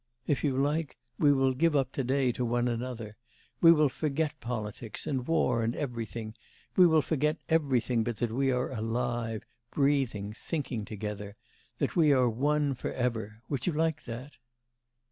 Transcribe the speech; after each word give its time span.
If 0.25 0.43
you 0.43 0.57
like, 0.57 0.97
we 1.19 1.31
will 1.31 1.53
give 1.53 1.75
up 1.75 1.91
to 1.91 2.03
day 2.03 2.31
to 2.31 2.43
one 2.43 2.67
another; 2.67 3.15
we 3.61 3.71
will 3.71 3.87
forget 3.87 4.33
politics 4.39 5.05
and 5.05 5.27
war 5.27 5.61
and 5.61 5.75
everything, 5.75 6.33
we 6.75 6.87
will 6.87 7.03
forget 7.03 7.37
everything 7.49 8.03
but 8.03 8.17
that 8.17 8.31
we 8.31 8.49
are 8.51 8.71
alive, 8.71 9.43
breathing, 9.69 10.33
thinking 10.33 10.85
together; 10.85 11.35
that 11.77 11.95
we 11.95 12.11
are 12.11 12.27
one 12.27 12.73
for 12.73 12.91
ever 12.91 13.43
would 13.47 13.67
you 13.67 13.73
like 13.73 14.05
that? 14.05 14.37